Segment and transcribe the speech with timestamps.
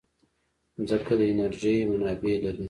[0.79, 2.59] مځکه د انرژۍ منابع لري.